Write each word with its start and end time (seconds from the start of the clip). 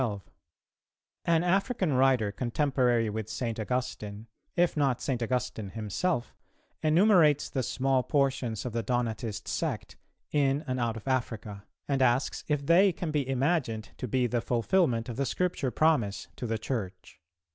An 1.25 1.43
African 1.43 1.93
writer 1.93 2.31
contemporary 2.31 3.07
with 3.11 3.29
St. 3.29 3.59
Augustine, 3.59 4.25
if 4.55 4.75
not 4.75 4.99
St. 4.99 5.21
Augustine 5.21 5.69
himself, 5.69 6.33
enumerates 6.81 7.51
the 7.51 7.61
small 7.61 8.01
portions 8.01 8.65
of 8.65 8.73
the 8.73 8.81
Donatist 8.81 9.47
Sect, 9.47 9.97
in 10.31 10.63
and 10.65 10.79
out 10.79 10.97
of 10.97 11.07
Africa, 11.07 11.65
and 11.87 12.01
asks 12.01 12.43
if 12.47 12.65
they 12.65 12.91
can 12.91 13.11
be 13.11 13.29
imagined 13.29 13.89
to 13.97 14.07
be 14.07 14.25
the 14.25 14.41
fulfilment 14.41 15.07
of 15.07 15.17
the 15.17 15.25
Scripture 15.27 15.69
promise 15.69 16.29
to 16.35 16.47
the 16.47 16.57
Church. 16.57 17.21